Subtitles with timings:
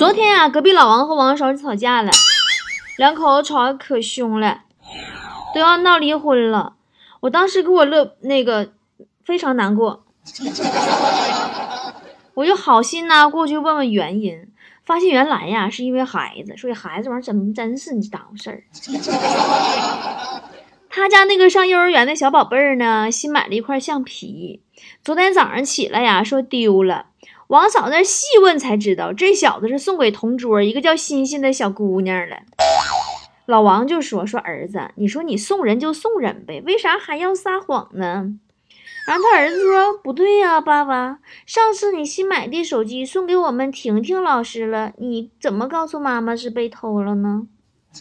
[0.00, 2.10] 昨天呀，隔壁老王和王嫂吵架了，
[2.96, 4.62] 两口子吵得可凶了，
[5.54, 6.76] 都要闹离婚了。
[7.20, 8.70] 我当时给我乐那个
[9.22, 10.06] 非常难过，
[12.32, 14.46] 我就好心呐过去问问原因，
[14.86, 18.64] 发现原来呀是因为孩子，所以孩子玩意儿真真是你耽误事儿。
[20.88, 24.62] 他家那个上幼儿园的小宝贝儿呢，新买了一块橡皮，
[25.04, 27.08] 昨天早上起来呀说丢了。
[27.50, 32.36] 王嫂那细问才知道，这小子是送给同桌一个叫欣欣的小姑娘了。
[33.46, 38.28] 老王就说：“说儿子，你说你送人就送人呗，为啥还要撒谎呢？”
[39.08, 47.48] 然后他儿子说：“不对呀，爸爸，上次你新买的手机送给我们婷婷老师了，你怎么告诉妈妈是被偷了呢？”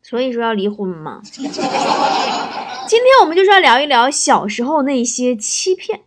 [0.00, 1.20] 所以说要离婚嘛。
[1.28, 6.00] 今天我们就是要聊一聊小时候那些欺骗。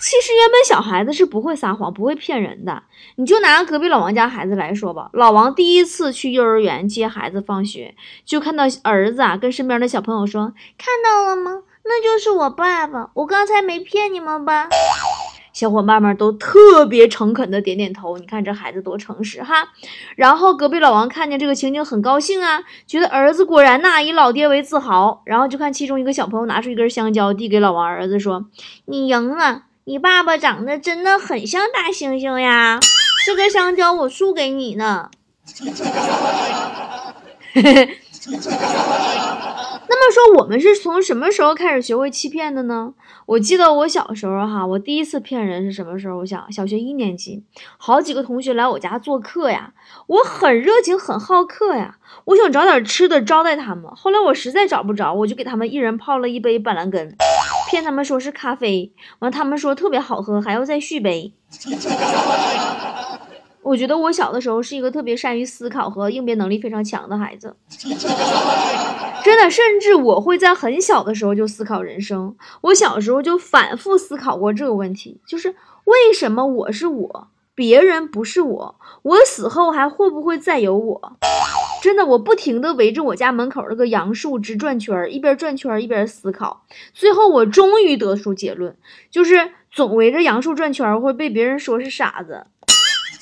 [0.00, 2.82] 其实原本小孩子是不会撒谎、不会骗人的。
[3.16, 11.62] 你就拿隔壁老王家孩子来说吧，老王第一次去幼儿园接孩子放学，就看到儿子啊跟身边的小朋友说：“看到了吗？
[11.84, 14.68] 那就是我爸爸，我刚才没骗你们吧？”
[15.52, 18.16] 小伙伴们都特别诚恳的点点头。
[18.16, 19.68] 你看这孩子多诚实哈。
[20.16, 25.22] 然后隔壁老王看见这个情景很高兴啊，觉得儿子果然呐以老爹为自豪。
[25.26, 28.46] 然后就看其中一个小朋友拿出一根香蕉递给老王儿子说
[28.86, 32.78] ：“你赢了。”你爸爸长得真的很像大猩猩呀！
[33.26, 35.10] 这个香蕉我输给你呢。
[39.92, 42.92] 那么说，我们是从什么时候开始学会欺骗的呢？
[43.26, 46.18] 我记得我小时候哈，我第一次骗人是什么时候？
[46.18, 47.42] 我想小学一年级，
[47.78, 49.72] 好几个同学来我家做客呀，
[50.06, 53.90] 我很热情，很好客呀，我想找点吃的招待他们。
[53.96, 57.16] 后来我实在找不着，我就给他们一人泡了一杯板蓝根。
[57.70, 61.32] 骗他们说是咖啡，完他们说特别好喝，还要再续杯。
[63.62, 67.54] 我觉得我小的时候是一个特别善于思考和应变能力非常强的孩子，
[69.22, 72.34] 真的，甚至我会在很小的时候就思考人生。
[72.62, 81.12] 我小时候就反复思考过这个问题，就是为什么我是我，别人不是我，我死后还会不会再有我？
[81.82, 86.64] 真的，我不停地围着我家门口那个杨树枝转圈，一边转圈一边思考。
[86.92, 88.76] 最后，我终于得出结论，
[89.10, 92.46] 就是总围着杨树转圈会被别人说是傻子。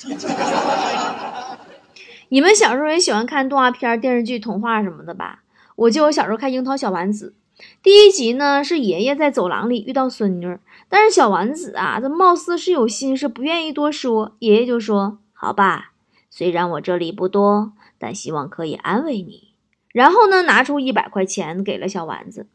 [2.29, 5.39] 你们小时候也喜欢看动画片、电视剧、童话什么的吧？
[5.75, 7.33] 我记得我小时候看《樱桃小丸子》，
[7.81, 10.57] 第一集呢是爷爷在走廊里遇到孙女，
[10.89, 14.35] 但是小丸子啊，这貌似是有心事，不愿意多说。
[14.39, 15.91] 爷爷就说：“好吧，
[16.29, 19.53] 虽然我这里不多。”但希望可以安慰你，
[19.91, 22.47] 然后呢，拿出一百块钱给了小丸子。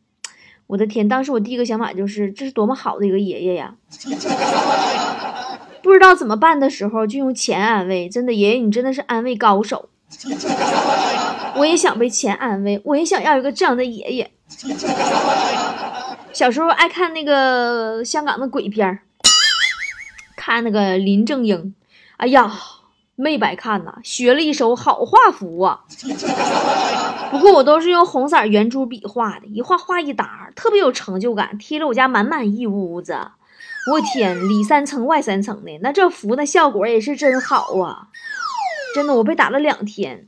[0.66, 3.77] 我的天，当时我第一个想法就是，这是多么好的一个爷爷呀！
[5.82, 8.09] 不知道怎么办的时候，就用钱安慰。
[8.09, 9.91] 真的，爷爷你真的是安慰高手。
[11.56, 14.31] 我也想被钱安慰，我也想要一个这样的爷爷。
[16.32, 19.00] 小时候爱看那个香港的鬼片儿
[20.37, 21.75] 看那个林正英，
[22.16, 22.50] 哎呀。
[23.16, 25.84] 没白看呐，学了一手好画符啊！
[27.30, 33.16] 不过我都是用红色圆珠笔画的，一画画一沓，特别有成就感，贴了我家满满一屋子。
[33.92, 38.08] 我天，里三层外三层的，那这符那效果也是真好啊！
[38.94, 40.26] 真的，我被打了两天。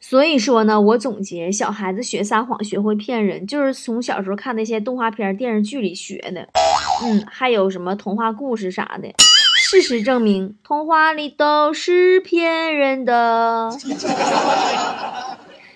[0.00, 6.48] 所以说呢，我总结，小孩子学撒谎、学会骗人，就是从小时候看那些动画片、电视剧里学的。
[7.02, 9.08] 嗯，还有什么童话故事啥的。
[9.56, 13.70] 事实证明，童话里都是骗人的。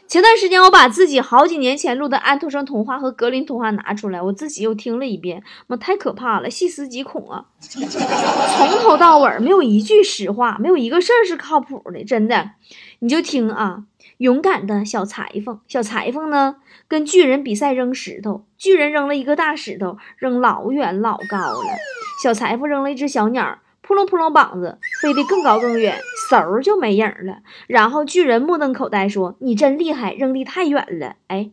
[0.07, 7.45] 前段时间，我把自己好几年前录的安徒生童话和格林童话拿出来，我自己又听了一遍，妈太可怕了，细思极恐啊！
[7.61, 12.53] 从头到尾没有一句实话，没有一个事儿是靠谱的，真的。
[13.01, 13.85] 你就听啊，
[14.17, 16.57] 勇敢的小裁缝，小裁缝呢
[16.89, 21.77] 跟巨人比赛扔石头，巨人扔了一个大石头，扔老远老高了，
[22.23, 23.59] 小裁缝扔了一只小鸟。
[23.89, 25.99] 扑棱扑棱膀子飞得更高更远，
[26.31, 27.39] 嗖就没影了。
[27.67, 31.51] 然后巨人目瞪口呆说：“你真厉害，扔的太远了。”哎，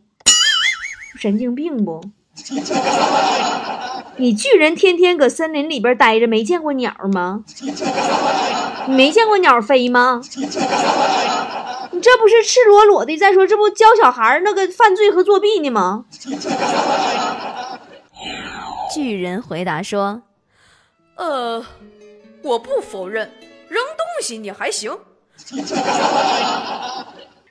[1.18, 2.02] 神经病不？
[4.18, 7.42] 你巨人天天搁森林里边待着，没见过鸟吗？
[8.86, 10.20] 你没见过鸟飞吗？
[11.92, 13.16] 你这不是赤裸裸的？
[13.16, 16.04] 再说这不教小孩那个犯罪和作弊呢吗？
[18.94, 20.20] 巨人回答说
[21.16, 21.64] ：“呃。”
[22.46, 23.32] 我不否认，
[23.68, 24.96] 扔东西你还行。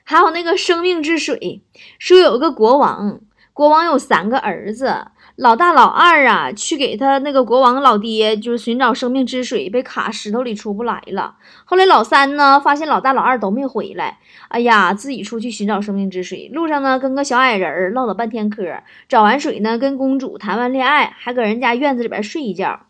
[0.02, 1.62] 还有那个生命之水，
[1.98, 3.20] 说有个国王，
[3.52, 11.34] 国王有三个儿子，老大老二啊，去给他那个国王老爹，就是寻找生命之水，被卡石头里出不来了。
[11.66, 14.18] 后来老三呢，发现老大老二都没回来，
[14.48, 16.50] 哎呀，自己出去寻找生命之水。
[16.54, 22.80] 路上呢，跟个小矮人唠了半天嗑，找完水呢，跟公主谈完恋爱，还搁人家院子里边睡一觉。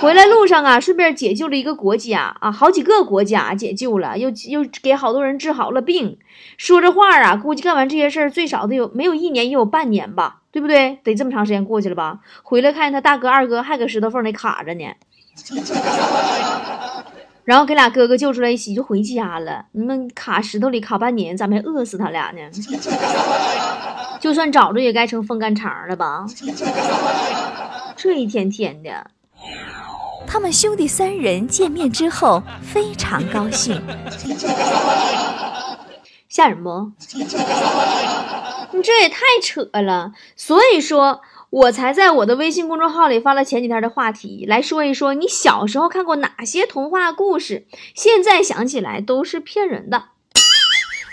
[0.00, 6.18] 回来路上啊，顺便解救了一个国家啊，好几个国家解救了，又又给好多人治好了病。
[6.56, 10.40] 说这话啊，估计干完这些事儿，最少得有没有一年也有半年吧。
[10.54, 11.00] 对不对？
[11.02, 12.20] 得这么长时间过去了吧？
[12.44, 14.84] 回来看见他大哥二哥还搁石头缝里卡着呢，
[17.42, 19.66] 然后给俩哥哥救出来一起就回家了。
[19.72, 22.38] 你们卡石头里卡半年，咋没饿死他俩呢？
[24.22, 26.24] 就算找着也该成风干肠了吧？
[27.98, 29.10] 这一天天的，
[30.24, 33.82] 他们兄弟三人见面之后非常高兴，
[36.34, 36.90] 吓人不？
[38.72, 50.06] 你 这也太扯了，所以说我才在我的微信公众号里发了前几天的话题，来说一说你小时候看过哪些童话故事，现在想起来都是骗人的。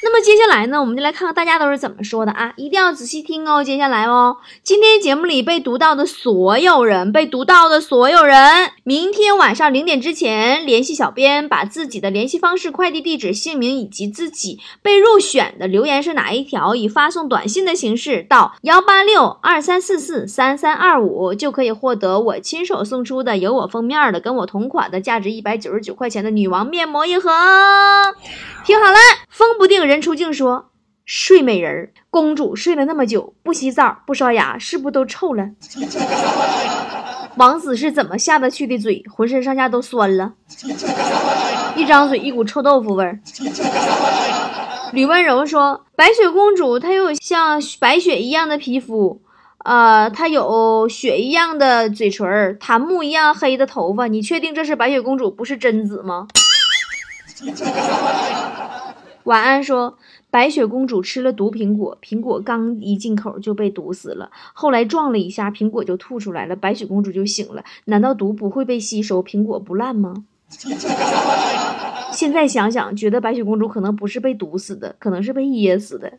[0.03, 2.53] 那么接下来呢，我们就来看看大家都是怎么说的啊！
[2.57, 3.63] 一定要仔细听哦。
[3.63, 27.30] 接下来哦，今天节目里被读到的所有人，被读到的所有人，明天晚上零点之前联系小编，把自己的联系方式、快递地址、姓名以及自己被入选的留言是哪一条，以发送短信的形式到幺八六二三四四三三二五，就可以获得我亲手送出的有我封面的、跟我同款的、价值一百九十九块钱的女王面膜一盒。
[28.65, 28.98] 听好了，
[29.30, 29.91] 风不定人。
[29.92, 30.72] 人出镜说
[31.06, 35.50] ：“睡美人公主睡了那么久，不洗澡不刷牙，是不是都臭了？”
[37.36, 39.04] 王子是怎么下得去的嘴？
[39.14, 40.32] 浑身上下都酸了，
[41.76, 43.20] 一张嘴一股臭豆腐味儿。
[44.94, 49.22] 吕温柔说：“白雪公主她有像白雪一样的皮肤，
[49.66, 54.08] 呃，她有雪一样的嘴唇，檀木一样黑的头发。
[54.08, 56.28] 你确定这是白雪公主，不是贞子吗？”
[59.26, 59.98] 晚安说，
[60.30, 64.32] 白雪公主吃了毒苹果，苹果刚一进口就被毒死了。
[64.54, 67.64] 后来撞了一下，苹果就吐出来了，白雪公主就醒了。
[67.86, 70.26] 难道毒不会被吸收，苹果不烂吗？
[72.12, 76.14] 现在想想，觉得白雪公主可能不是被毒死的，可能是被噎死的。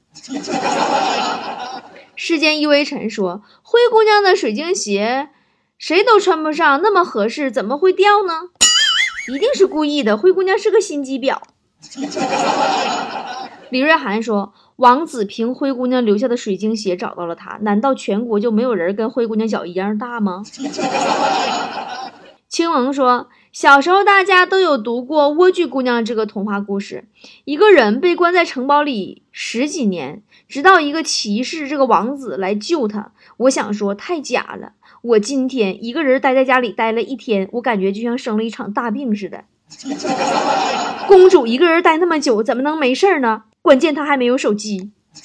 [2.15, 5.31] 世间一微尘说，灰姑娘的水晶鞋
[5.77, 8.51] 谁都穿不上，那么合适，怎么会掉呢？
[9.33, 10.17] 一定是故意的。
[10.17, 11.39] 灰姑娘是个心机婊。
[13.71, 20.43] 李瑞涵说：“王子凭灰姑娘留下的水晶鞋找到了她，难道全国就没有人跟灰姑娘脚一样大吗？”
[22.49, 27.07] 青龙说：“小时候大家都有读过《莴苣姑娘》这个童话故事，
[27.47, 33.13] 一个人被关在城堡里十几年，直到一个骑士这个王子来救他。
[33.39, 34.73] 我想说，太假了。
[35.01, 39.45] 我今天一个人待在家里待了一天，我感觉就像生了一场大病似的。”
[41.09, 43.43] 公主一个人待那么久，怎么能没事呢？
[43.63, 44.91] 关键她还没有手机。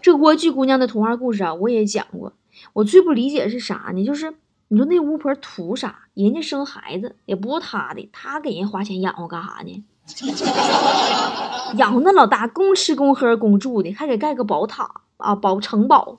[0.00, 2.32] 这莴苣姑娘的童话故事啊，我也讲过。
[2.72, 4.04] 我最不理解是啥呢？
[4.04, 4.34] 就是
[4.68, 6.00] 你说那巫婆图啥？
[6.14, 9.84] 人家生孩子也不是她的，她给人花钱养活干啥呢？
[11.76, 16.18] 养活那老大，公吃公喝公住的，还给盖个宝塔啊，宝城堡。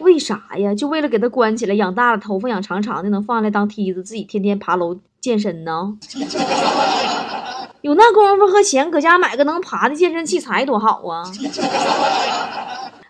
[0.00, 0.74] 为啥呀？
[0.74, 5.96] 就为了给他关起来，养大了，头发养长长的，能放下来当梯子，自己天天爬楼健身呢？
[7.82, 11.24] 有那功夫和钱，搁家买个能爬的健身器材多好啊！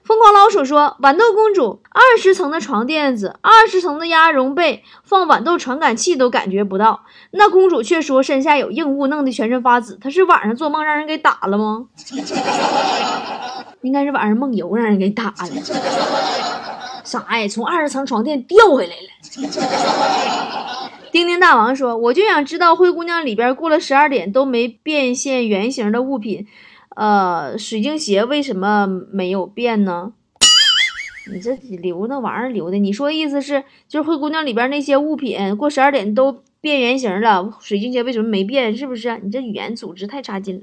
[0.04, 7.02] 疯狂老鼠说：“豌豆公主二十层的床垫子，二十层的鸭绒被，放豌豆传感器都感觉不到。
[7.30, 9.96] 那公主却说身下有硬物，弄得全身发紫。
[10.00, 11.86] 她是晚上做梦让人给打了吗？
[13.82, 15.48] 应该是晚上梦游让人给打了。”
[17.10, 17.48] 啥呀？
[17.48, 19.08] 从二十层床垫掉下来了。
[21.10, 26.46] 叮叮大王说：“我就想知道灰姑娘里边过了十二点都没变现原形的物品，
[26.94, 30.12] 呃，水晶鞋为什么没有变呢？
[31.32, 38.76] 你这留那玩意儿留的，你说意思是就是灰姑娘里边那些物品过十二点都变原形了，水晶鞋为什么没变？
[38.76, 39.20] 是不是？
[39.24, 40.62] 你这语言组织太差劲了。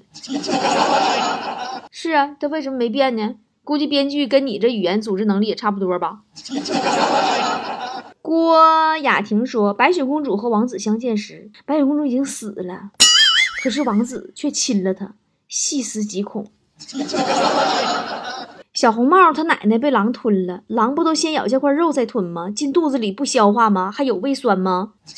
[1.92, 3.36] 是啊，它为什么没变呢？”
[3.67, 6.19] 估计编剧跟你这语言组织能力也差不多吧。
[8.21, 12.91] 郭雅婷说，白雪公主和王子相见时，白雪公主已经死了，
[13.62, 15.15] 可是王子却亲了她，
[15.50, 16.47] 细思极恐。
[18.74, 22.50] 小红帽他奶奶被狼吞了，狼不都先咬下块肉再吞吗？
[22.50, 23.91] 进肚子里不消化吗？
[23.91, 24.93] 还有胃酸吗？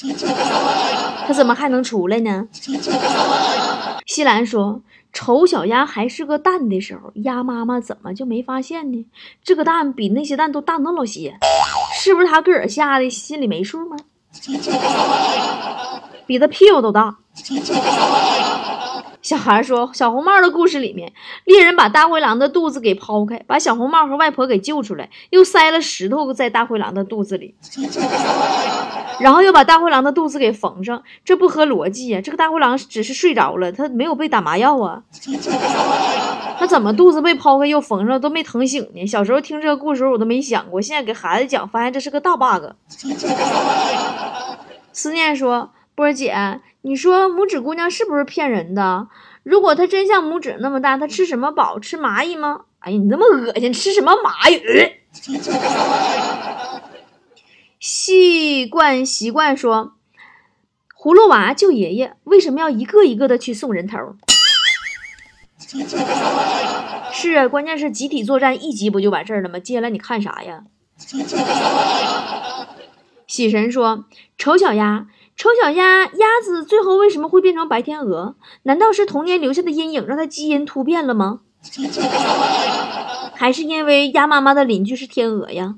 [1.28, 2.48] 他怎么还能出来呢？
[4.08, 4.82] 西兰说。
[5.12, 9.06] 丑小鸭还是个蛋的时候，鸭妈妈怎么就没发现呢？
[9.44, 11.38] 这个蛋比那些蛋都大那老些，
[12.00, 13.98] 是不是他个儿吓的心里没数吗？
[16.28, 17.18] 比他屁股都大。
[19.22, 21.12] 小孩说，《小红帽》的故事里面，
[21.44, 27.54] 猎人把大灰狼的肚子给剖开，把小红帽和外婆给救出来，又塞了石头在大灰狼的肚子里，
[29.20, 32.22] 然后又把大灰狼的肚子给缝上，这不合逻辑呀！
[32.22, 35.04] 这个大灰狼只是睡着了，他没有被打麻药啊，
[36.60, 39.06] 他怎么肚子被剖开又缝上都没疼醒呢？
[39.06, 42.72] 小时候听这个故事我都没想过，现在给孩子讲，发现这是个大 bug。
[44.94, 45.72] 思念说。
[45.96, 49.10] 波儿姐，你说拇指姑娘是不是骗人的？
[49.44, 51.78] 如果她真像拇指那么大，她吃什么饱？
[51.78, 52.62] 吃蚂蚁吗？
[52.80, 54.62] 哎呀，你那么恶心，吃什么蚂蚁？
[57.80, 59.94] 习惯习惯说，
[60.98, 63.98] 葫芦娃救爷爷为什么要一个一个的去送人头？
[67.14, 69.60] 是啊，关键是集体作战一集不就完事儿了吗？
[69.60, 70.64] 接下来你看啥呀？
[73.28, 74.04] 喜神说，
[74.38, 75.08] 丑小鸭。
[75.38, 78.36] 丑小鸭鸭子最后为什么会变成白天鹅？
[78.64, 81.40] 难道是童年留下的阴影让它基因突变了吗？
[83.36, 85.76] 还是因为鸭妈妈的邻居是天鹅呀？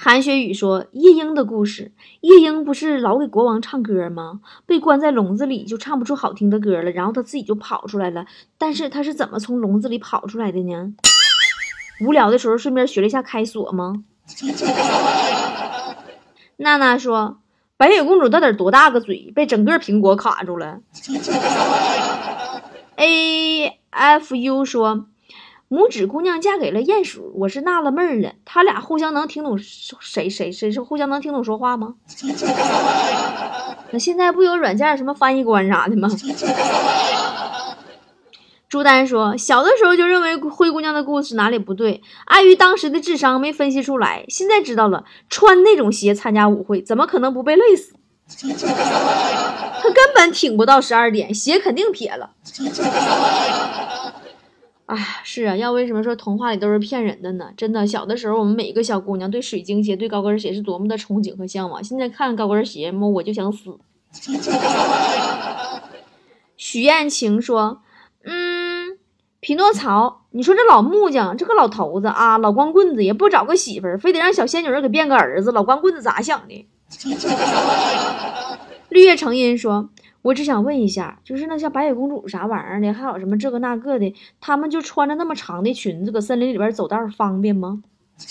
[0.00, 1.90] 韩雪雨说：“夜莺的故事，
[2.20, 4.38] 夜莺不是老给国王唱歌吗？
[4.64, 8.24] 被关在笼子里就唱不出好听的歌了，然后他自己就跑出来了。
[8.56, 10.92] 但是他是怎么从笼子里跑出来的呢？
[12.00, 14.04] 无聊的时候顺便学了一下开锁吗？”
[16.58, 17.40] 娜娜说
[17.76, 20.78] ：“白雪公主到底多大个嘴，被整个苹果卡住了。
[22.94, 25.08] ”A F U 说
[25.70, 31.96] ：“拇指姑娘嫁给了鼹鼠，我是纳了闷了，他俩互相能听懂谁谁谁是互相能听懂说话吗？
[33.92, 36.08] 那现在不有软件什么翻译官啥的吗？”
[38.66, 44.24] 朱丹说：“小的时候就认为灰姑娘的故事哪里不对，碍于当时的智商没分析出来。
[44.28, 47.92] 现在知道了，穿那种鞋参加舞会，怎么可能不被累死？
[49.80, 52.30] 他根本挺不到十二点，鞋肯定撇了。
[54.88, 57.50] 哎，是啊，要为什么说童话里都是骗人的呢？
[57.56, 61.84] 真的，小的时候我们每一个小姑娘对水晶鞋、对高跟鞋是多么的憧憬和向往。
[61.84, 63.78] 现在看高跟鞋，么我就想死。
[66.56, 67.82] ”许艳晴说。
[68.24, 68.98] 嗯，
[69.40, 76.66] 匹诺曹，你说这老木匠，这个老头子啊，老光棍子也不找个媳妇儿，非得让小仙女给变个儿子，老光棍子咋想的？
[78.88, 79.90] 绿叶成荫说
[80.28, 87.82] ：“我只想问一下，就是那像白雪公主啥玩意儿的，还有什么这个那个的，他们就穿着那么长的裙子，搁森林里边走道方便吗？”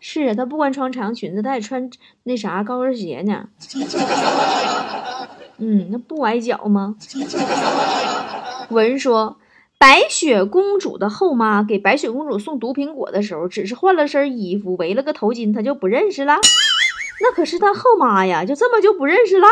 [0.00, 1.90] 是啊，他不光穿长裙子，他也穿
[2.22, 3.48] 那啥高跟鞋呢。
[5.58, 6.96] 嗯，那不崴脚吗？
[8.70, 9.36] 文说，
[9.76, 16.36] 白雪公主的后妈给白雪公主送毒苹果的时候，只是换了身衣服，围了个头巾，她就不认识了。
[17.20, 19.46] 那可是他后妈呀，就这么就不认识了？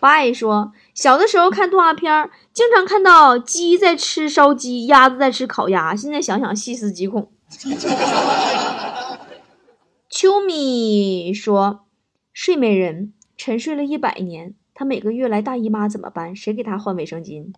[0.00, 7.30] 八爷说，小的时候看动画片，经常看到鸡在吃烧鸡，鸭子在吃烤鸭，现在想想细思极恐。
[10.08, 11.86] 秋米说，
[12.32, 13.12] 睡美人。
[13.38, 16.34] 沉睡了一百年，她每个月来大姨妈怎么办？
[16.34, 17.52] 谁给她换卫生巾？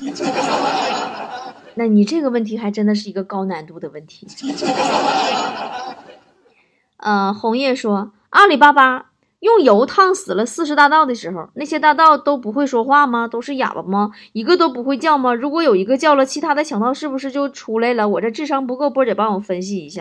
[1.76, 4.26] 那你这个问题还真的是一个高难度的问题。
[7.00, 9.06] 呃，红叶说，阿里巴巴
[9.40, 13.26] 用油烫死了四十大盗的时候，那些大盗都不会说话吗？
[13.26, 14.10] 都是哑巴吗？
[14.32, 15.32] 一个都不会叫吗？
[15.32, 18.06] 如果有一个叫了，其他的强盗是不是就出来了？
[18.06, 20.00] 我这智商不够，波姐帮我分析一下。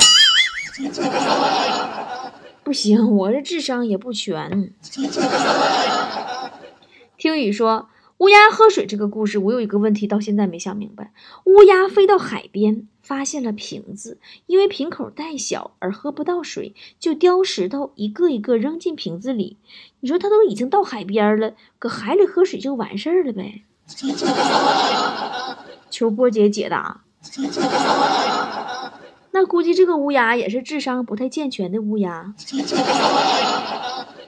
[2.64, 4.74] 不行，我这智商也不全。
[7.18, 7.88] 听雨说
[8.20, 11.14] 乌鸦喝水这个故事，我有一个问题到现在没想明白。
[11.46, 19.56] 乌鸦飞到海边，发现了瓶子，因为瓶口太小而喝不到水，就叼石头一个一个扔进瓶子里。
[20.02, 23.64] 你说它都已经到海边了，搁海里喝水就完事儿了呗？
[25.90, 27.06] 求波姐解答。
[29.32, 32.34] 那估计这个乌鸦也是智商不太健全的乌鸦。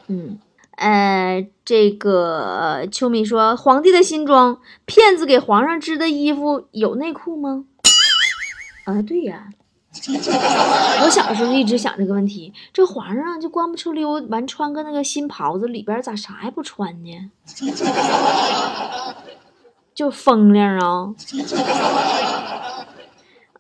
[0.08, 0.40] 嗯，
[0.82, 7.66] 呃，这个秋米说，皇帝的新装，骗子给皇上织的衣服有内裤吗？
[8.86, 9.50] 啊，对呀。
[11.04, 17.30] 我小时候一直想这个问题，这皇上就光不出溜完穿个那个新袍子，里边咋啥也不穿呢？
[19.94, 21.14] 就风凉啊。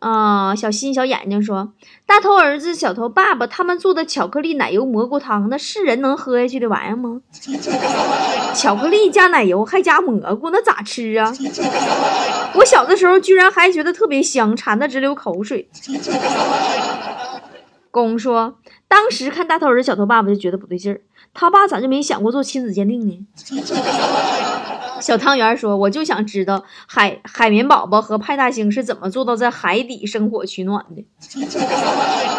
[0.02, 1.74] 啊，小心小眼睛说
[2.08, 7.22] ：“大头儿子、小头爸爸他们做的巧克力奶油蘑菇汤，那是人能喝下去的玩意儿吗？
[8.56, 11.32] 巧克力加奶油还加蘑菇，那咋吃啊？
[12.58, 15.70] 我小的时候居然还觉得特别香，馋得直流口水。”
[17.92, 18.56] 公说
[18.90, 21.02] ：“当时看大头儿子、小头爸爸就觉得不对劲儿，
[21.34, 23.28] 他爸咋就没想过做亲子鉴定呢？”
[25.02, 31.04] 小汤圆说：“我就想知道海海绵宝宝和派大星是怎么做到在海底生火取暖的。”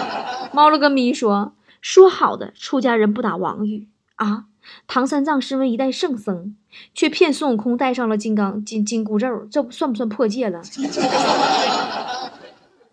[0.55, 4.45] 猫了个咪说：“说好的出家人不打王语啊！
[4.87, 6.55] 唐三藏身为一代圣僧，
[6.95, 10.63] 却骗孙悟空戴上了金刚金金箍咒，这不算不算破戒了？”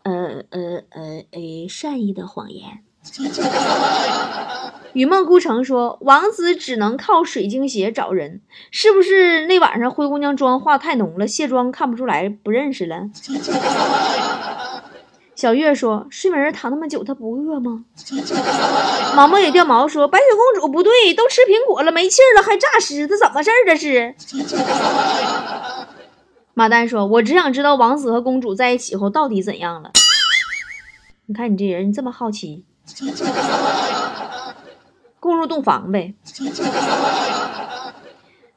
[0.04, 2.84] 呃 呃呃，诶，善意的谎言。
[4.94, 8.42] 雨梦孤城说：“王子只能靠水晶鞋找人，
[8.72, 13.10] 是不是那晚上灰姑娘妆化太浓了，卸妆看不出来，不认识了？”
[15.36, 17.86] 小月说：“睡美人躺那么久，她不饿吗？”
[19.16, 23.56] 毛毛也掉毛说：“白雪公主不对，都吃苹果了，没气了，还诈尸，这怎么事儿？
[23.66, 24.14] 这是。”
[26.54, 29.92] 马丹说：“我只想知道王子和公主在一起后到底怎样了。”
[31.28, 32.66] 你看你这人，你这么好奇。
[35.20, 36.16] 共入洞房呗。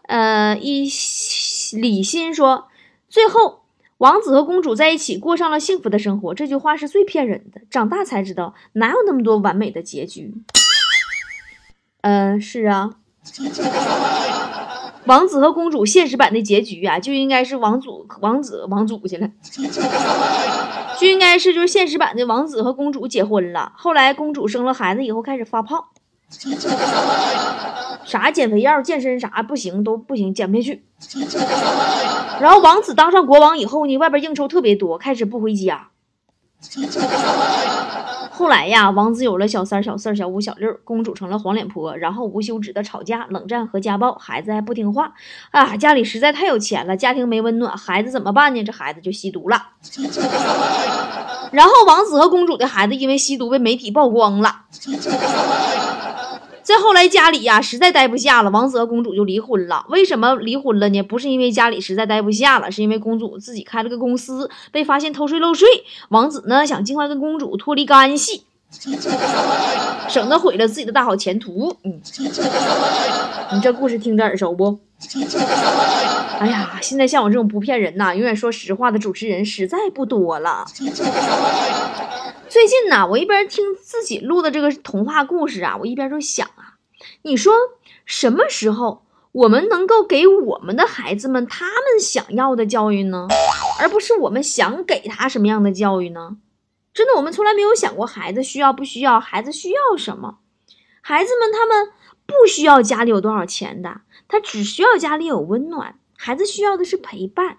[0.09, 0.91] 呃，一
[1.73, 2.69] 李欣说，
[3.09, 3.62] 最后
[3.99, 6.35] 王子和公主在一起过上了幸福的生活。
[6.35, 10.35] 这句话是最骗人的，长大才知道哪有那么多完美的结局。
[12.03, 12.91] 嗯，是啊。
[15.07, 19.31] 王子和公主现实版的结局啊，就应该是王祖王子王祖去了，
[21.02, 25.87] 就应该是就是现实版的王子和公主结婚了，后来公主生了孩子以后开始发胖，
[28.04, 30.85] 啥减肥药、健身啥不行都不行，减不下去。
[32.40, 35.88] 然后王子当上国王以后呢，外边应酬特别多，开始不回家。
[38.35, 45.12] 后来呀，王子有了小三、小四、小五、小六，公主成了黄脸婆，然后无休止的吵架、冷战和家暴，孩子还不听话
[45.51, 45.77] 啊！
[45.77, 48.65] 家里实在太有钱了，家庭没温暖，孩子怎么办呢？
[48.65, 49.62] 这孩子就吸毒了。
[51.53, 54.62] 然后王子和公主的孩子因为吸毒被媒体曝光了。
[56.62, 59.85] 再后来，家里呀实在待不下了，王子和公主就离婚了。
[59.88, 61.03] 为什么离婚了呢？
[61.03, 65.66] 不是因为家里实在待不下了，是因为公主自己开了个公司，被发现偷税漏税。
[66.11, 68.44] 王子呢想尽快跟公主脱离干系，
[70.09, 71.77] 省得毁了自己的大好前途。
[71.85, 72.01] 嗯，
[73.53, 74.79] 你这故事听着耳熟不？
[76.38, 80.64] 哎呀，现在像我这种不骗人呐、永远说实话的主持人实在不多了。
[82.53, 86.77] 最近呢，我一边听自己录的这个童话故事啊，我一边就想啊，
[87.23, 87.55] 你说
[88.05, 93.27] 什么时候我们能够给我们的孩子们他们想要的教育呢？
[93.81, 96.37] 而不是我们想给他什么样的教育呢？
[96.93, 100.41] 真的，我们从来没有想过孩子需要不需要，孩子需要什么？
[101.01, 101.91] 孩子们他们
[102.27, 105.99] 不需要家里有多少钱的，他只需要家里有温暖。
[106.19, 107.57] 孩子需要的是陪伴。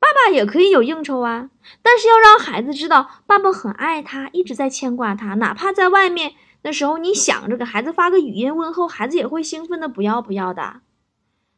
[0.00, 1.50] 爸爸也可以有应酬啊，
[1.82, 6.32] 但是要让孩子知道爸爸很爱他，一直在牵挂他，哪怕在外面
[6.62, 10.80] 的时候你想着给孩子发个语音问候，孩子也会兴奋的不要不要的。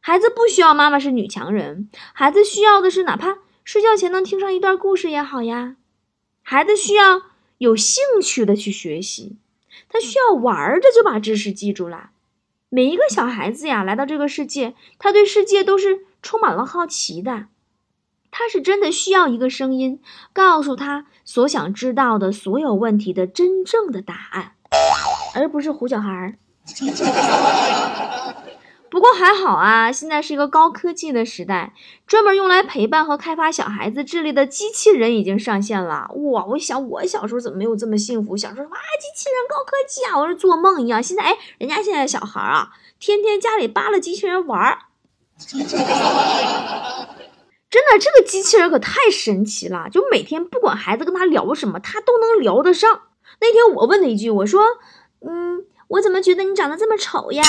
[0.01, 5.77] 孩子不需要妈妈是女强人，孩子需要的是哪怕睡觉前能听上一段故事也好呀。
[6.41, 7.21] 孩子需要
[7.57, 9.37] 有兴趣的去学习，
[9.87, 12.09] 他需要玩着就把知识记住了。
[12.67, 17.45] 每一个小孩子呀，来到这个世界，他对世界都是充满了好奇的。
[18.35, 20.01] 他是真的需要一个声音，
[20.33, 24.53] 告诉他所想知道的所有问题的真正的答案，
[25.35, 26.33] 而不是唬小孩儿。
[28.89, 31.73] 不过还好啊，现在是一个高科技的时代，
[32.07, 36.09] 专门用来陪伴和开发小孩子智力的机器人已经上线了。
[36.15, 38.35] 哇，我想我小时候怎么没有这么幸福？
[38.35, 41.03] 小时候哇，机器人高科技啊，我是做梦一样。
[41.03, 42.69] 现在哎，人家现在小孩啊，
[42.99, 44.79] 天天家里扒拉机器人玩儿。
[47.73, 49.89] 真的，这个机器人可太神奇了！
[49.91, 53.01] 就每天不管孩子跟他聊什么，他都能聊得上。
[53.41, 54.61] 那天我问他一句，我说
[55.25, 57.41] ：“嗯，我怎么觉得你长得这么丑呀？”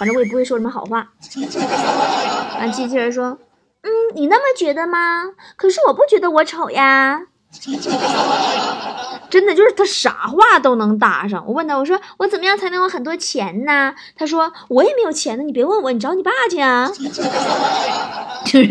[0.00, 1.12] 反正我也不会说什么好话。
[2.58, 3.38] 啊，机器人说
[3.82, 5.32] ：“嗯，你那么觉得吗？
[5.54, 7.28] 可是我不觉得我丑呀。”
[9.30, 11.44] 真的就是他啥话都能搭上。
[11.46, 13.94] 我问他，我说我怎么样才能有很多钱呢？
[14.16, 16.90] 他说我也没有钱呢，你别问我，你找你爸去啊。
[18.46, 18.68] 就是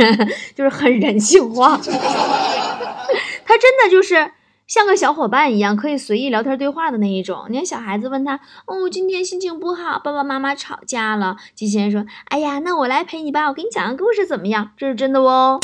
[0.56, 1.78] 就是很人性化，
[3.46, 4.32] 他真的就是
[4.66, 7.46] 像个小伙伴一样，可以随意聊天对话的那一种。
[7.50, 11.38] 你看小孩子问他，哦，今天心情不好，爸爸妈妈吵架了。
[11.54, 14.72] 机器人说，哎呀，那我来陪你吧，我给你讲个故事怎么样？
[14.78, 15.60] 这是真的哦。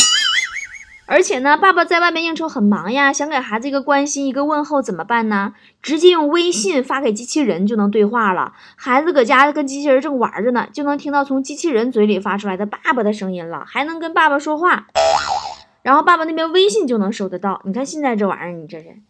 [1.14, 5.54] 而且呢，爸爸在外面应酬很忙呀，想给孩子一个关心、一个问候，怎么办呢？
[5.80, 8.54] 直接用微信发给机器人就能对话了。
[8.76, 14.88] 孩子搁家跟机器人正玩着呢，就能听到从机器人嘴里发出来的爸爸的声音了，还能跟爸爸说话。
[15.84, 17.62] 然后爸爸那边微信就能收得到。
[17.64, 19.04] 你看现在这玩意儿，你这人。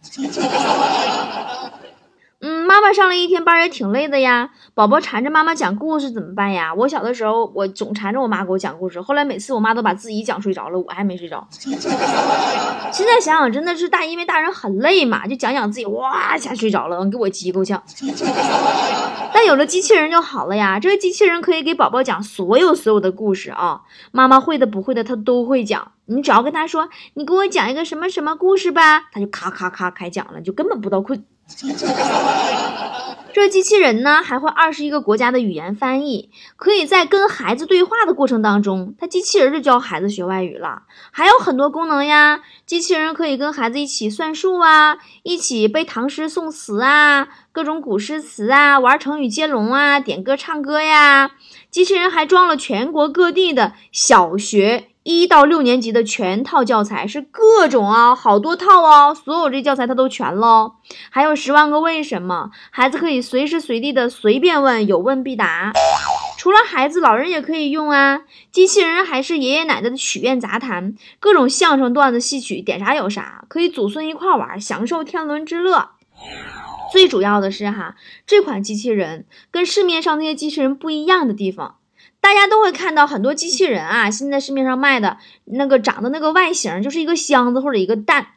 [2.45, 4.49] 嗯，妈妈上了一天班也挺累的呀。
[4.73, 6.73] 宝宝缠着妈妈讲故事怎么办呀？
[6.73, 11.47] 我小的时候，我总缠着我妈给我讲故事，后来每次我妈都把自己讲睡着了，我还没睡着。
[12.91, 17.81] 现在想想，真的是大，因为大人很累嘛，就讲讲自己哇一下睡着了，给我急够呛。
[19.33, 25.93] 但有了机器人就好了呀，这个机器人可以给宝宝讲所有所有的故事啊，妈妈会的不会的他都会讲。
[26.07, 31.23] 你只要跟他说，你给我讲一个什么什么故事吧，他就咔咔咔开讲了，就根本不到困。
[33.33, 40.83] 这机器人呢，还会二十一个国家的语言翻译，可以在跟孩子对话的过程当中，它机器人就教孩子学外语了。
[41.09, 51.31] 还有很多功能呀，机器人可以跟孩子一起算数啊，一起背唐诗宋词啊，各种古诗词啊，玩成语接龙啊，点歌唱歌呀。
[51.71, 54.89] 机器人还装了全国各地的小学。
[55.03, 60.75] 一到六年级的全套教材是各种啊，好多套哦，所有这教材它都全喽。
[61.09, 65.73] 还有十万个为什么，孩子可以随时随地的随便问，有问必答。
[66.37, 68.21] 除了孩子，老人也可以用啊。
[68.51, 75.89] 机器人还是爷爷奶奶的许愿杂谈，各种相声段子戏曲，点啥有啥，可以祖孙一块玩，享受天伦之乐。
[76.93, 81.75] 最主要的是哈，这款机器人跟市面上那些机器人不一样的地方。
[82.23, 88.27] 大家都会看到很多机器人啊，现在市面上卖的那个长的那个外形就是一个箱子或者一个蛋，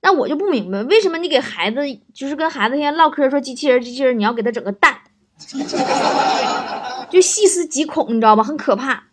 [0.00, 1.76] 那我就不明白为什么你给孩子
[2.14, 4.96] 就是跟孩子天天唠嗑说机器人机器人，你要给他整个蛋，
[7.10, 8.42] 就细思极恐，你知道吧？
[8.42, 9.04] 很可怕。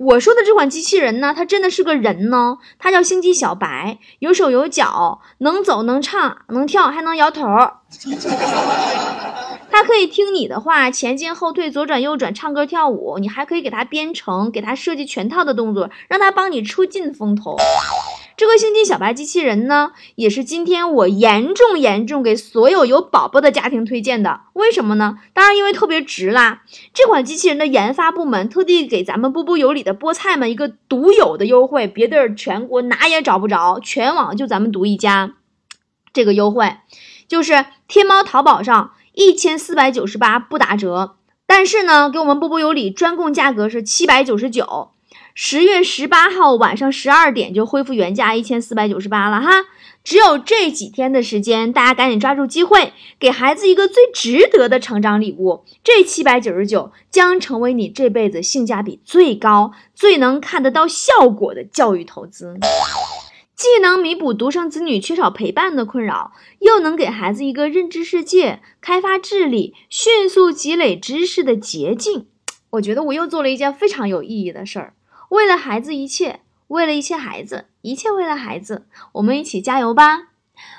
[0.00, 7.46] 我说的这款机器人呢，它真的是个人呢，它叫星际小白，有手有脚，能走能唱能跳，还能摇头。
[9.70, 13.18] 它可以听你的话，前进后退，左转右转，唱歌跳舞。
[13.18, 17.58] 你还可以给它编程，给它设计全套的动作，让它帮你出尽风头。
[18.40, 24.40] 这个星际小白机器人呢，也是今天我严重严重给所有有宝宝的家庭推荐的。
[24.54, 25.18] 为什么呢？
[25.34, 26.62] 当然因为特别值啦。
[26.94, 35.34] 这款机器人的研发部门特地给咱们波波有理的菠菜们一个独有的优惠，别地儿全国哪也找不着，全网就咱们独一家。
[36.14, 36.76] 这个优惠
[37.28, 38.92] 就是天猫、淘宝上。
[39.12, 44.92] 一千四百九十八不打折，但是呢，给我们波波有理专供价格是七百九十九。
[45.34, 49.66] 十月十八号晚上十二点就恢复原价一千四百九十八了哈，
[50.02, 55.64] 只有这几天的时间，大家赶紧抓住机会，给孩子一个最值得的成长礼物。
[55.82, 62.58] 这七百九十九将成为你这辈子性价比最高、最能看得到效果的教育投资。
[63.54, 72.26] 既能弥补独生子女缺少陪伴的困扰，又能给孩子一个认知世界、开发智力、迅速积累知识的捷径。
[72.70, 74.94] 我觉得我又做了一件非常有意义的事儿。
[75.30, 80.28] 为了孩子，一切为了一切孩子，一切为了孩子，我们一起加油吧！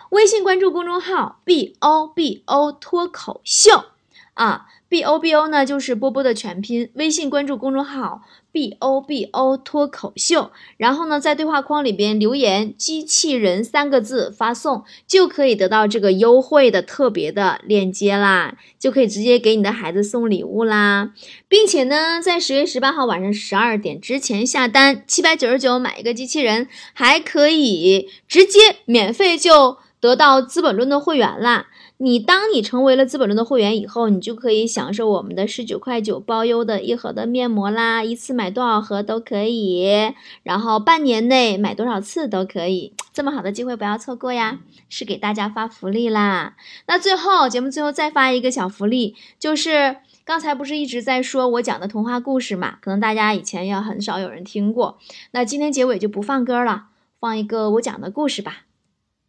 [0.10, 3.86] 微信关注公众号 “b o b o” 脱口秀
[4.34, 4.68] 啊。
[4.90, 6.92] b o b o 呢，就是波波的全拼。
[6.96, 21.14] 微信关注公众号 b o b o 脱口秀，然后呢，在对话框里边留言“机器人”三个字发送，就可以得到这个优惠的特别的链接啦，就可以直接给你的孩子送礼物啦，
[21.48, 31.68] 并且呢，在十月十八号晚上十二点之前下单，七百九十九买一个机器人，还可以直接免费就得到《资本论》的会员啦。
[32.04, 40.12] 你当你成为了资本论的会员以后，你就可以享受我们的十九块九包邮的一盒的面膜啦，一次买多少盒都可以，
[40.42, 44.62] 然后半年内买多少次都可以，这么好的机会不要错过呀！
[44.90, 46.56] 是给大家发福利啦。
[46.88, 52.80] 那最后节目最后再发一个小福利，就是刚才不是一直在说我讲的童话故事嘛？
[52.82, 54.98] 可能大家以前也很少有人听过。
[55.34, 56.86] 那今天结尾就不放歌了，
[57.20, 58.64] 放一个我讲的故事吧，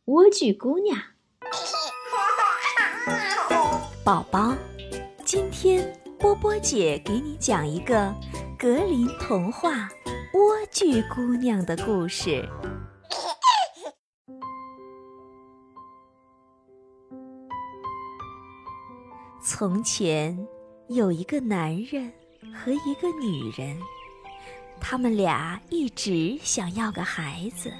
[0.11, 0.96] 《莴苣姑娘》。
[4.05, 4.53] 宝宝，
[5.25, 8.12] 今天波波姐给你讲一个
[8.59, 9.71] 格林童话
[10.33, 12.45] 《莴苣姑娘》的故事。
[19.41, 20.37] 从前
[20.88, 22.12] 有一个男人
[22.53, 23.79] 和一个女人，
[24.81, 27.73] 他们俩一直想要个孩子，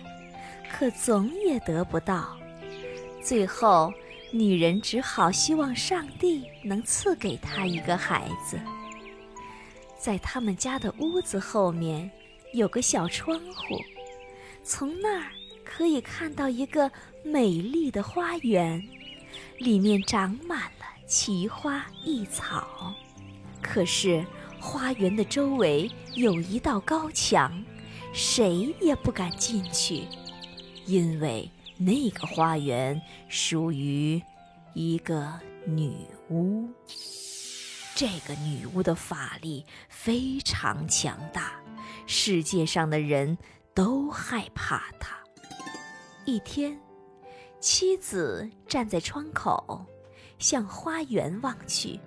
[0.73, 2.37] 可总也得不到，
[3.21, 3.93] 最后。
[4.35, 8.59] 女人只好希望上帝能赐给她一个孩子。
[9.99, 12.11] 在他们家的屋子后面，
[12.55, 13.79] 有个小窗户，
[14.64, 15.31] 从那儿
[15.62, 16.90] 可以看到一个
[17.23, 18.83] 美丽的花园，
[19.59, 22.95] 里面长满了奇花异草。
[23.61, 24.25] 可是
[24.59, 27.62] 花园的周围有一道高墙，
[28.14, 30.03] 谁也不敢进去，
[30.87, 31.49] 因为
[31.85, 34.23] 那个花园属于
[34.73, 35.33] 一个
[35.66, 36.68] 女巫。
[37.95, 41.61] 这个女巫的法力非常强大，
[42.07, 43.37] 世界上的人
[43.75, 45.16] 都害怕她。
[46.25, 46.79] 一天，
[47.59, 49.85] 妻子站在窗口，
[50.38, 52.01] 向花园望去，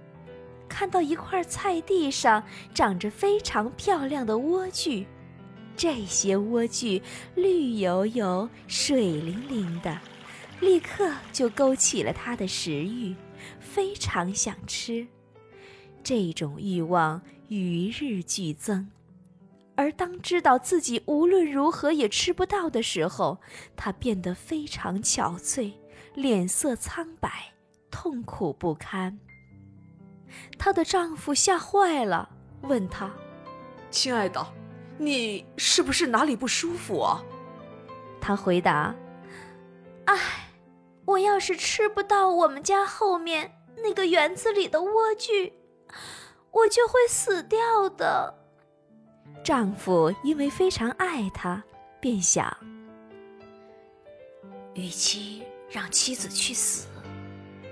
[0.69, 2.41] 看到一块菜地上
[2.73, 5.05] 长着非常漂亮的莴苣，
[5.75, 7.01] 这些莴苣
[7.35, 9.99] 绿油油、水灵灵的，
[10.61, 13.15] 立刻就勾起了她的食欲，
[13.59, 15.05] 非常想吃。
[16.03, 18.89] 这种欲望与日俱增，
[19.75, 23.39] 而当知道自己无论如何也吃不到的时候，
[23.75, 25.73] 她变得非常憔悴，
[26.13, 27.53] 脸色苍白，
[27.89, 29.19] 痛苦不堪。
[30.57, 32.29] 她的丈夫吓坏了，
[32.61, 33.11] 问她
[33.89, 34.45] ：“亲爱的，
[34.97, 37.23] 你是不是哪里不舒服啊？”
[38.21, 38.95] 她回答
[40.05, 40.17] ：“唉，
[41.05, 43.51] 我要是吃不到我们家后面
[43.84, 45.51] 那个园子里的莴苣。”
[46.51, 48.34] 我就会死掉的。
[49.43, 51.62] 丈夫因为非常爱她，
[51.99, 52.55] 便想：
[54.73, 56.88] 与其让妻子去死，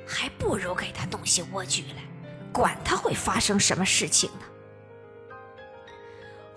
[0.05, 2.03] 还不如给她弄些莴苣来，
[2.51, 4.45] 管他会发生什么事情呢。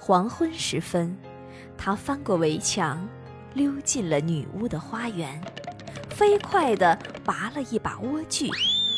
[0.06, 1.18] 黄昏时分，
[1.76, 3.08] 他翻过围墙，
[3.54, 5.42] 溜进了女巫的花园，
[6.10, 8.48] 飞快地拔了一把莴苣，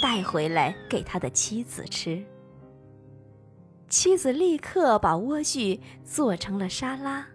[0.03, 2.23] 带回来给他的妻子吃。
[3.89, 7.27] 妻子立刻把莴苣做成了沙拉，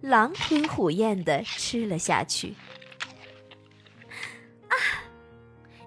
[0.00, 2.56] 狼吞虎咽地吃了下去。
[4.66, 4.74] 啊，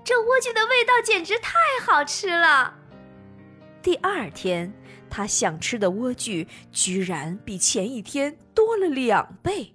[0.02, 1.52] 这莴苣的味道简直太
[1.86, 2.74] 好吃了！
[3.82, 4.74] 第二天，
[5.16, 9.72] 他想吃的莴苣居然比前一天多了两倍。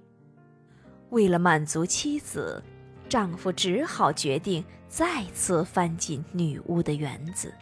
[1.11, 2.61] 为了满足妻子，
[3.09, 7.55] 丈夫只好决定再次翻进女巫的园子。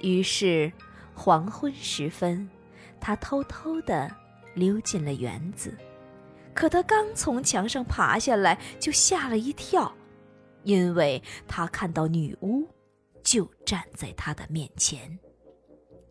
[0.00, 0.72] 于是。
[1.20, 2.48] 黄昏时分，
[3.00, 4.08] 他偷偷地
[4.54, 5.76] 溜进了园子。
[6.54, 9.92] 可他刚从墙上爬下来，就吓了一跳，
[10.62, 12.68] 因为他看到女巫
[13.24, 15.18] 就站在他的面前。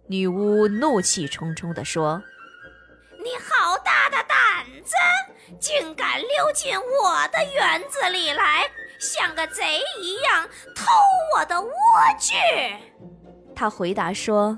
[0.10, 2.24] 女巫怒气冲冲地说
[3.22, 4.96] ：“你好大的胆子，
[5.60, 10.86] 竟敢溜进我的园子里来，像个贼一样偷
[11.36, 11.70] 我的莴
[12.18, 12.78] 苣！”
[13.54, 14.58] 他回答说。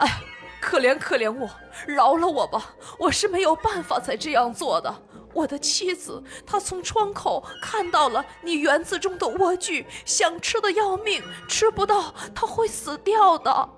[0.00, 0.20] 哎，
[0.60, 1.48] 可怜可怜我，
[1.86, 2.74] 饶了我吧！
[2.98, 4.94] 我是没有办法才这样做的。
[5.32, 13.68] 我的妻子，她从窗口看到了你园子中的莴苣，想吃的要命，吃不到，她会死掉的。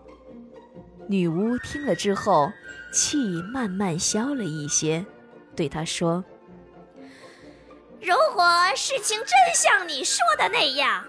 [1.10, 2.52] 女巫听了之后，
[2.92, 3.18] 气
[3.52, 5.04] 慢慢消了一些，
[5.56, 6.24] 对他说
[8.00, 8.46] ：“如果
[8.76, 11.04] 事情真像你说的那样。”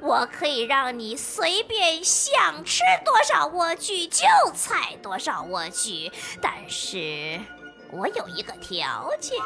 [0.00, 6.12] 我可以让你随便想吃多少莴苣就采多少莴苣，
[6.42, 7.40] 但是
[7.90, 9.38] 我有一个条件，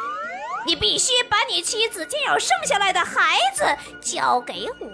[0.66, 3.64] 你必须把你妻子仅有生下来的孩子
[4.01, 4.88] 交给我，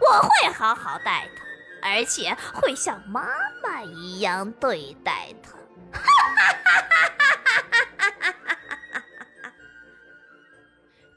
[0.00, 1.42] 我会好好待他，
[1.82, 3.26] 而且会像妈
[3.62, 5.58] 妈一样对待他。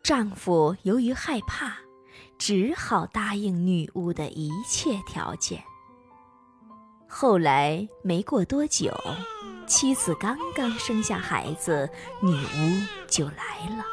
[0.03, 1.77] 丈夫由于害怕。
[2.39, 5.63] 只好答应女巫的一切条件。
[7.07, 8.91] 后来没过多久，
[9.65, 11.89] 妻子刚刚生下孩子，
[12.21, 13.85] 女巫就来了，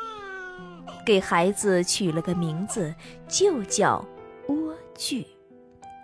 [1.06, 2.92] 给孩子取了个名字，
[3.28, 4.04] 就叫
[4.48, 5.24] 莴苣，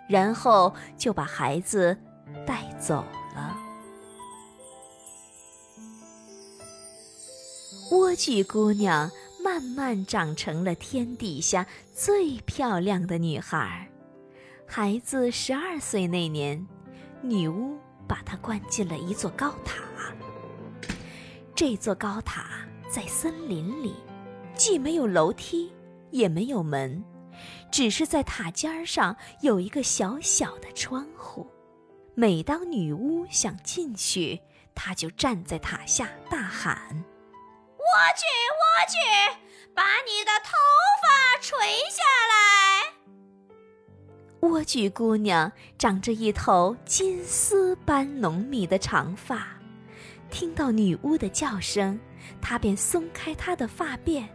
[0.07, 1.97] 然后就把孩子
[2.45, 3.03] 带走
[3.35, 3.57] 了。
[7.89, 9.09] 莴苣姑娘。
[9.39, 13.87] 慢慢长成了天底下最漂亮的女孩。
[14.67, 16.67] 孩子十二岁那年，
[17.21, 19.81] 女巫把她关进了一座高塔。
[21.55, 23.93] 这座高塔在森林里，
[24.53, 25.71] 既没有楼梯，
[26.11, 27.01] 也没有门，
[27.71, 31.47] 只是在塔尖上有一个小小的窗户。
[32.15, 34.41] 每当女巫想进去，
[34.73, 37.03] 她就站在塔下大喊。
[37.77, 38.23] 莴苣，
[38.57, 39.37] 莴苣，
[39.73, 40.51] 把你的头
[41.03, 41.57] 发垂
[41.89, 42.37] 下来。
[44.41, 49.47] 莴苣姑娘长着一头金丝般浓密的长发，
[50.29, 51.99] 听到女巫的叫声，
[52.41, 54.27] 她便松开她的发辫，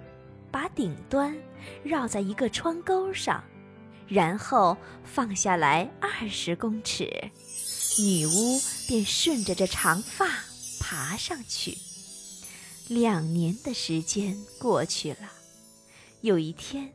[0.53, 1.35] 把顶端
[1.83, 3.43] 绕在一个窗钩上，
[4.07, 7.11] 然后放下来二十公尺，
[7.99, 10.29] 女巫便顺着这长发
[10.79, 11.79] 爬上去。
[12.89, 15.33] 两年的时间过去了，
[16.21, 16.93] 有一天，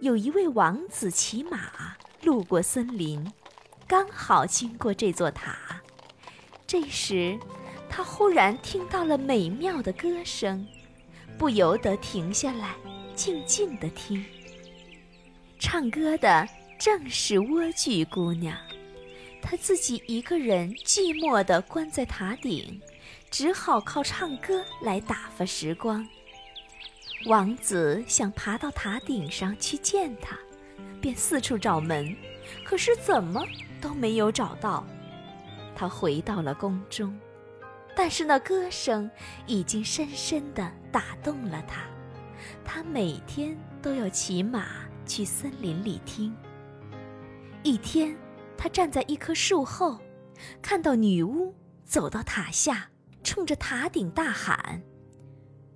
[0.00, 3.30] 有一位王子骑马路过森林，
[3.86, 5.82] 刚好经过这座塔。
[6.66, 7.38] 这时，
[7.90, 10.66] 他忽然听到了美妙的歌声，
[11.38, 12.74] 不由得停下来，
[13.14, 14.24] 静静地听。
[15.58, 16.46] 唱歌的
[16.78, 18.56] 正是莴苣姑娘，
[19.42, 22.80] 她自己一个人寂寞地关在塔顶，
[23.30, 26.06] 只好靠唱歌来打发时光。
[27.26, 30.38] 王子想爬到塔顶上去见她，
[31.00, 32.16] 便四处找门，
[32.64, 33.44] 可是怎么
[33.80, 34.86] 都没有找到。
[35.74, 37.18] 他回到了宫中，
[37.94, 39.10] 但是那歌声
[39.46, 41.82] 已经深深地打动了他。
[42.64, 44.66] 他每天都要骑马
[45.04, 46.34] 去森林里听。
[47.62, 48.16] 一天，
[48.56, 50.00] 他站在一棵树后，
[50.62, 51.54] 看到女巫
[51.84, 52.88] 走到塔下，
[53.22, 54.56] 冲着塔顶大喊：“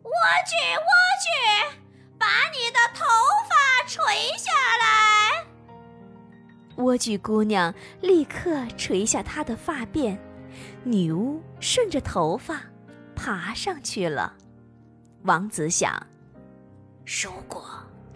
[0.02, 0.88] 莴苣，莴
[1.20, 1.76] 苣，
[2.16, 3.04] 把你的头
[3.46, 4.02] 发垂
[4.38, 5.44] 下来！”
[6.82, 10.16] 莴苣姑娘立刻垂下她的发辫，
[10.82, 12.62] 女巫顺着头发
[13.14, 14.34] 爬上去了。
[15.24, 15.94] 王子想：
[17.04, 17.62] 如果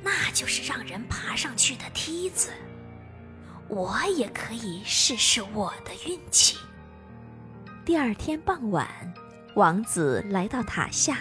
[0.03, 2.51] 那就是让人爬上去的梯子，
[3.69, 6.57] 我也可以试试我的运气。
[7.85, 8.89] 第二天傍晚，
[9.55, 11.19] 王子来到塔下，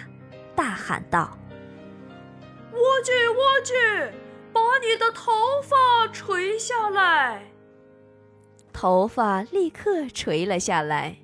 [0.56, 1.38] 大喊道
[2.72, 4.12] ：“莴苣，莴苣！”
[4.54, 7.52] 把你的头发垂下来。
[8.72, 11.18] 头发立刻垂了下来，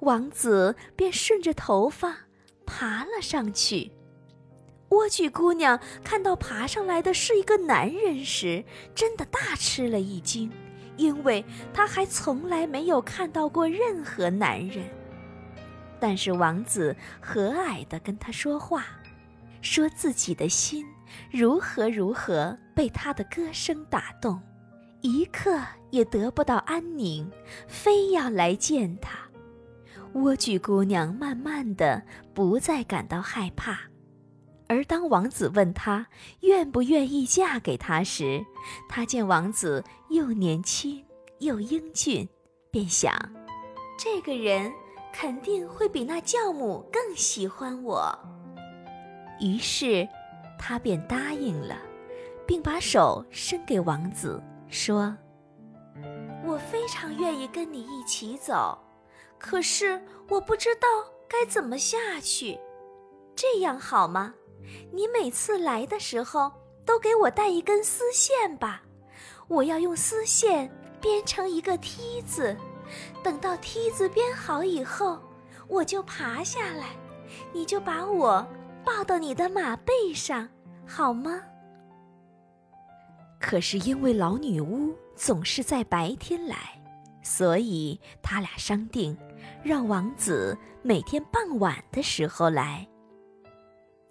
[0.00, 2.26] 王子便顺着头发
[2.66, 3.92] 爬了上去。
[4.88, 10.50] 莴苣姑娘看到爬上来的是一个男人时，真的大吃了一惊，
[10.96, 14.84] 因为她还从来没有看到过任何男人。
[15.98, 18.86] 但是王子和蔼地跟她说话，
[19.60, 20.86] 说自己的心。
[21.30, 24.42] 如何如何被他的歌声打动，
[25.02, 25.58] 一刻
[25.90, 27.30] 也得不到安宁，
[27.68, 29.16] 非要来见他。
[30.12, 32.02] 莴苣姑娘慢慢的
[32.34, 33.78] 不再感到害怕，
[34.68, 36.06] 而当王子问她
[36.40, 38.44] 愿不愿意嫁给他时，
[38.88, 41.04] 她见王子又年轻
[41.38, 42.28] 又英俊，
[42.70, 43.14] 便想，
[43.98, 44.72] 这个人
[45.12, 48.18] 肯定会比那教母更喜欢我。
[49.40, 50.08] 于是。
[50.58, 51.76] 他便答应了，
[52.46, 55.14] 并把手伸给王子，说
[56.46, 58.76] ：“我非常愿意跟你一起走，
[59.38, 60.88] 可是我不知道
[61.28, 62.58] 该怎么下去。
[63.36, 64.34] 这样好吗？
[64.92, 66.50] 你每次来的时候
[66.84, 68.82] 都给我带一根丝线吧，
[69.48, 72.56] 我要用丝线编成一个梯子。
[73.22, 75.18] 等到梯子编好以后，
[75.68, 76.96] 我就爬下来，
[77.52, 78.46] 你就把我。”
[78.86, 80.48] 抱到你的马背上，
[80.86, 81.42] 好吗？
[83.40, 86.80] 可是因为老女巫总是在白天来，
[87.20, 89.18] 所以他俩商定，
[89.64, 92.86] 让王子每天傍晚的时候来。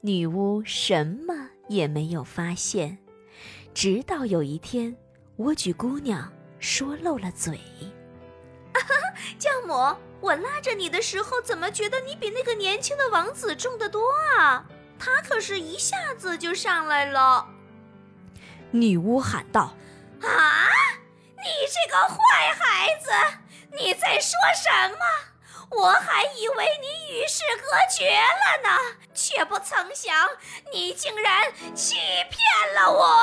[0.05, 1.33] 女巫什么
[1.67, 2.95] 也没有发现，
[3.73, 4.95] 直到有一天，
[5.39, 7.59] 莴苣姑娘说漏了嘴
[8.73, 8.93] ：“啊哈
[9.39, 14.03] 教母。”我拉着你的时候，怎么觉得你比那个年轻的王子重得多
[14.37, 14.63] 啊？
[14.99, 17.47] 他可是一下子就上来了。
[18.69, 19.73] 女巫喊道
[20.21, 20.69] ：“啊，
[21.35, 23.09] 你这个坏孩子，
[23.71, 24.97] 你在说什么？
[25.71, 28.69] 我还以为你与世隔绝了呢，
[29.13, 30.13] 却不曾想
[30.71, 33.15] 你竟然欺骗了我。”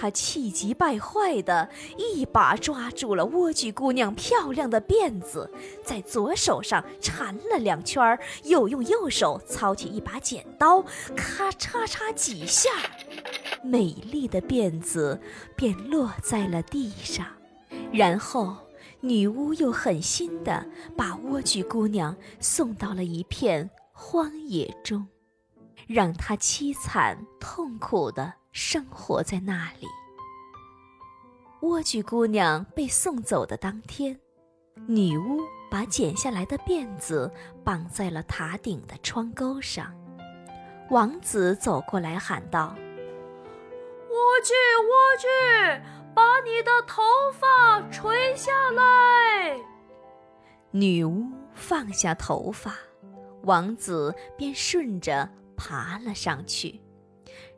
[0.00, 5.52] 他气急败坏的一把抓住了莴苣姑娘漂亮的辫子，
[5.84, 10.82] 在左手上缠了两圈，又用右手操起一把剪刀，
[11.16, 12.70] 咔嚓嚓几下，
[13.60, 15.20] 美丽的辫子
[15.56, 17.26] 便落在了地上。
[17.92, 18.56] 然后，
[19.00, 25.06] 女巫又狠心的把莴苣姑娘送到了一片荒野中，
[25.86, 28.34] 让她凄惨痛苦的。
[28.50, 29.86] 生活在那里。
[31.60, 34.18] 莴苣姑娘被送走的当天，
[34.88, 35.38] 女巫
[35.70, 37.30] 把剪下来的辫子
[37.62, 39.94] 绑在了塔顶的窗钩上。
[40.90, 42.74] 王子走过来喊道
[44.10, 44.50] ：“莴苣，
[44.82, 44.90] 莴
[45.20, 45.80] 苣，
[46.18, 47.00] 把你的头
[47.32, 49.56] 发垂下来。”
[50.72, 52.74] 女巫放下头发，
[53.42, 56.80] 王子便顺着爬了上去。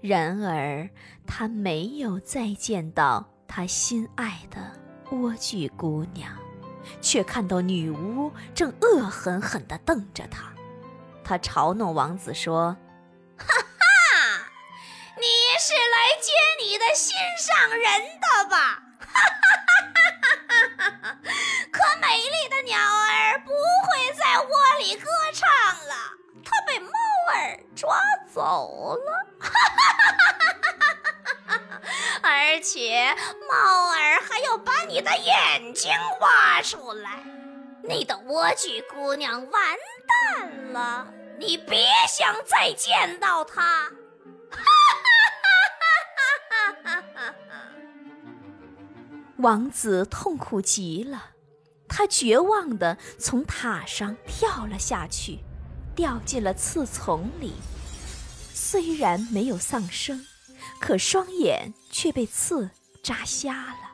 [0.02, 0.90] 然而，
[1.26, 4.58] 他没有再见到他心爱的
[5.08, 6.36] 莴苣姑娘，
[7.00, 10.52] 却看到女巫正恶狠狠地瞪着他。
[11.24, 12.76] 他嘲弄王子说
[13.38, 13.66] ：“哈哈，
[16.62, 17.80] 你的心上人
[18.20, 18.82] 的吧？
[21.72, 24.48] 可美丽的鸟儿不会在窝
[24.78, 25.48] 里歌唱
[25.88, 25.94] 了，
[26.44, 26.90] 它被猫
[27.34, 27.98] 儿抓
[28.32, 29.26] 走了。
[32.22, 33.16] 而且
[33.48, 35.90] 猫儿还要把你的眼睛
[36.20, 37.24] 挖出来，
[37.82, 41.06] 你的莴苣姑娘完蛋了。”
[41.40, 43.62] 你别想再见到她！
[43.62, 43.90] 哈
[44.52, 44.60] 哈！
[49.38, 51.30] 王子痛苦极了，
[51.88, 55.38] 他绝望地从塔上跳了下去，
[55.94, 57.54] 掉进了刺丛里。
[58.52, 60.26] 虽然没有丧生，
[60.78, 62.70] 可双眼却被刺
[63.02, 63.90] 扎瞎了。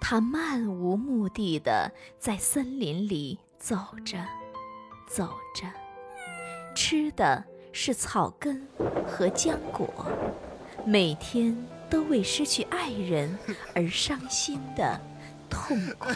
[0.00, 4.24] 他漫无目的地在森林里走着，
[5.08, 5.66] 走着。
[6.74, 8.66] 吃的是草根
[9.06, 9.92] 和浆果，
[10.86, 11.54] 每天
[11.90, 13.38] 都为失去爱人
[13.74, 15.00] 而伤心的
[15.50, 16.08] 痛哭。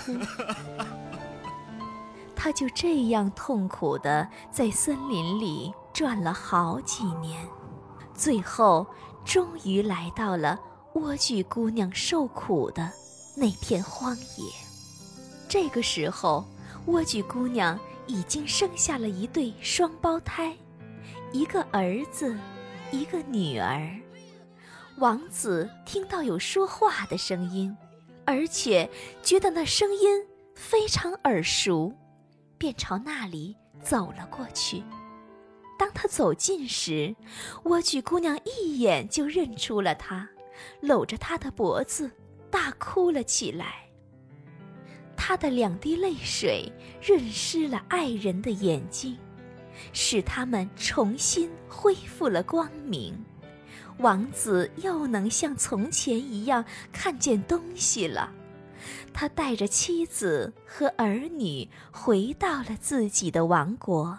[2.37, 7.47] 他就这样痛苦的在森林里转了好几年，
[8.15, 8.87] 最后
[9.25, 10.59] 终于来到了
[10.95, 12.91] 莴苣姑娘受苦的
[13.37, 14.53] 那片荒野。
[15.49, 16.47] 这个时候，
[16.87, 17.79] 莴苣姑娘。
[18.07, 20.55] 已经生下了一对双胞胎，
[21.33, 22.37] 一个儿子，
[22.91, 23.99] 一个女儿。
[24.99, 27.77] 王子听到有说话的声音，
[28.25, 28.89] 而且
[29.25, 30.25] 觉得那声音
[30.55, 31.93] 非常耳熟，
[32.57, 34.85] 便朝那里走了过去。
[35.77, 37.15] 当他走近时，
[37.65, 40.29] 莴苣姑娘一眼就认出了他，
[40.81, 42.09] 搂着他的脖子
[42.49, 43.89] 大哭了起来。
[45.17, 46.71] 他的两滴泪水
[47.03, 49.19] 润湿了爱人的眼睛，
[49.93, 53.25] 使他们重新恢复了光明。
[53.99, 58.33] 王子又能像从前一样看见东西了。
[59.13, 64.19] 他带着妻子和儿女回到了自己的王国，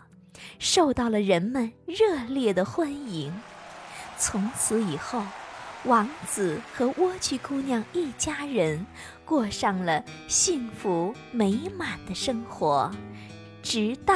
[0.59, 3.33] 受到了人们热烈的欢迎。
[4.17, 5.23] 从此以后。
[5.85, 8.83] 王子和莴苣姑娘一家人
[9.23, 12.91] 过上了幸福美满的生活，
[13.61, 14.15] 直到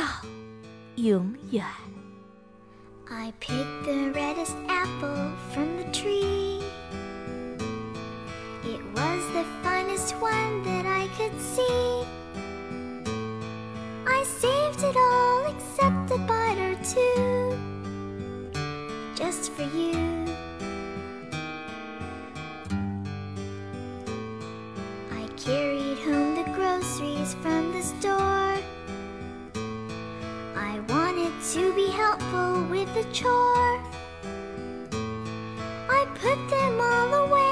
[0.95, 1.63] 永远。
[3.11, 6.61] I picked the reddest apple from the tree.
[8.63, 12.05] It was the finest one that I could see.
[14.05, 17.57] I saved it all except a bite or two,
[19.15, 20.27] just for you.
[25.11, 28.28] I carried home the groceries from the store.
[30.89, 33.79] Wanted to be helpful with the chore.
[35.87, 37.48] I put them all away